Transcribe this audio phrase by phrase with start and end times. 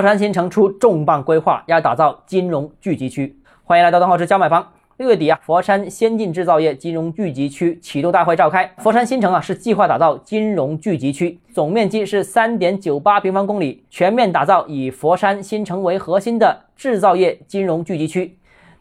[0.00, 3.36] 佛山新城出重磅规划，要打造金融聚集区。
[3.64, 4.66] 欢迎来到东浩之教买房。
[4.96, 8.72] 六月底啊，佛山先进制造业金融聚集区启动大会召开。
[8.78, 18.38] 佛山新城啊是计划打造金融聚集区，总面积是三点九八平方公里，全面打造以佛山新城为核心的制造业金融聚集区。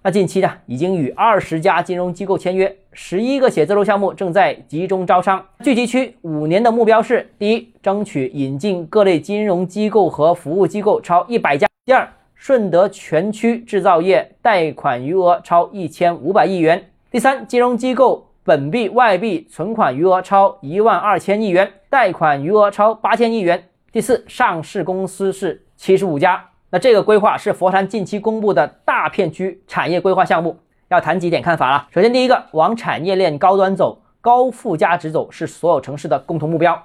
[0.09, 5.43] 近期呢，已经与二十家金融机构签约，十一个写字楼项目正在集中招商。
[5.63, 16.79] 聚集区五年的目标是：第一，争取引进各类金融机构和服务机构超一百家；第二，顺德全区制造业贷款余额超一千五百亿元；
[17.11, 23.57] 第三，金融机构本币、外币存款余额超一万二千亿元，贷款余额超八千亿元；
[23.91, 26.48] 第四，上市公司是七十五家。
[26.71, 30.55] 那这个规划是佛山近期公布的大片区产业规划项目，
[30.89, 31.87] 要谈几点看法了。
[31.89, 36.80] 首先，第一个，往产业链高端走，高附加值走，是所有城市的共同目标。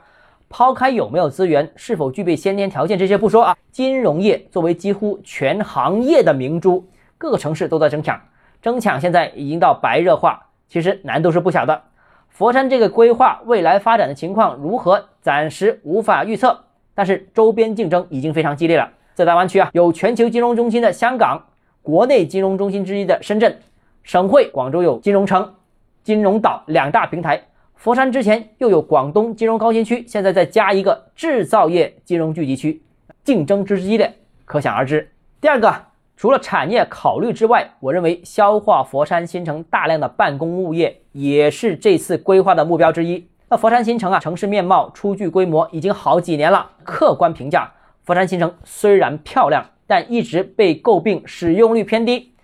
[0.48, 6.88] 抛开有没有资源，是否具备先天条件这些不说啊，金融业作为几乎全行业的明珠，
[7.18, 8.18] 各个城市都在争抢，
[8.62, 11.82] 争抢现在已经到白热化，其实难度是不小的。
[12.30, 18.88] 佛山这个规划未来发展的情况如何，暂时无法预测，但是周边竞争已经非常激烈了。
[19.14, 21.40] 在大湾区啊，有全球金融中心的香港，
[21.82, 23.56] 国内金融中心之一的深圳，
[24.02, 25.54] 省会广州有金融城、
[26.02, 27.40] 金融岛两大平台。
[27.76, 32.82] 佛山之前又有广东金融高新区，现在再加一个制造业金融聚集区，
[33.22, 34.12] 竞争之激烈
[34.44, 35.08] 可想而知。
[35.40, 35.72] 第二个，
[36.16, 43.28] 除了产业考虑之外，我认为消化佛山新城大量的办公物业也是这次规划的目标之一。
[43.48, 47.70] 那佛山新城啊，城市面貌、初具规模已经好几年了，客观评价。
[48.04, 52.34] 佛山新城虽然漂亮，但一直被诟病使用率偏低。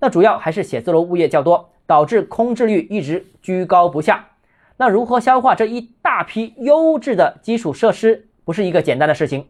[0.00, 4.26] 那主要还是写字楼物业较多，导致空置率一直居高不下。
[4.76, 9.46] 那如何消化这一大批优质的基础设施，不是一个简单的事情。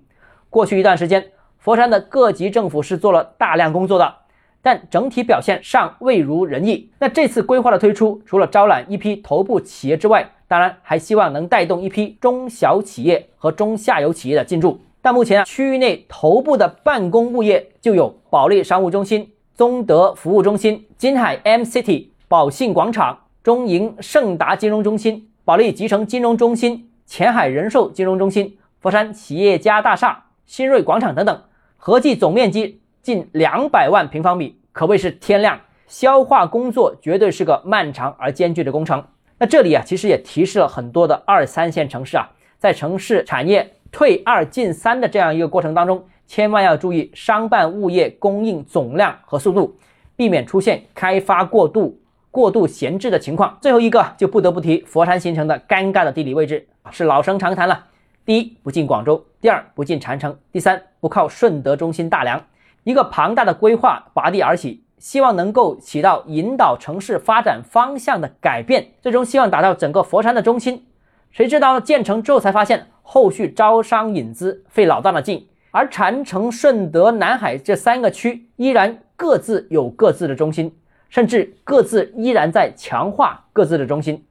[0.50, 4.16] 过去一段时间，佛山的各级政府是做了大量工作的，
[4.60, 6.90] 但整体表现尚未如人意。
[6.98, 14.78] 那这次规划的推出，除了招揽一批头部企业之外，当然还希望能带动一批中小企业和中下游企业的进驻。
[15.04, 31.42] 但目前啊，区域内头部的办公物业就有保利商务中心、中德服务中心、金海 M City、宝信广场、中银盛达金融中心、保利集成金融中心、前海人寿金融中心、佛山企业家大厦、新锐广场等等，
[31.76, 35.60] 合计总面积近两百万平方米，可谓是天量。
[35.86, 39.04] 消化工作绝对是个漫长而艰巨的工程。
[39.38, 43.74] 那这里啊，其实也提示了很多的二三线城市啊，在城市产业。
[43.94, 49.76] 退二进三的这样一个过程当中，千万要注意商办物业供应总量和速度，
[50.16, 52.00] 避免出现开发过度、
[52.32, 53.56] 过度闲置的情况。
[53.60, 57.84] 最后一个就不得不提佛山新城的尴尬的地理位置，是老生常谈了。
[58.24, 62.44] 第一，不进广州；第二，不进禅城；第三，不靠顺德中心大梁。
[62.82, 70.84] 一个庞大的规划拔地而起，希望能够起到引导城市发展方向的改变，最终希望达到整个佛山的中心。
[71.30, 72.88] 谁知道建成之后才发现。
[73.06, 80.74] 后续招商引资费老大的劲，而禅城、顺德、南海这三个区依然各自有各自的中心，
[81.10, 84.24] 甚至各自依然在强化各自的中心。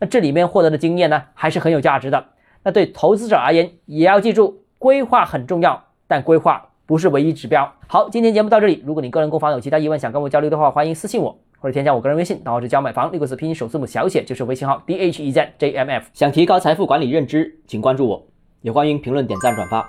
[0.00, 2.26] 那这里面获得的经验呢，还是很有价值的。
[2.64, 7.72] 那对投资者而言，也要记住，规划很重要，但规划不是唯一指标。
[7.86, 8.82] 好，今天节目到这里。
[8.84, 11.38] 如果你个人购房有其他疑问，想跟我交流的话，欢迎私信我。
[11.58, 16.08] 或者添加我个人微信，然后是教买房六个字拼音首字母小写就是微信号 d h e z j m f。
[16.12, 18.26] 想提高财富管理认知，请关注我，
[18.62, 19.88] 也欢迎评论、点赞、转发。